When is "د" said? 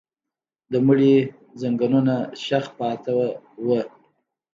0.71-0.73